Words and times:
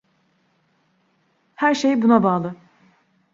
Her 1.55 1.75
şey 1.75 2.01
buna 2.01 2.23
bağlı. 2.23 2.55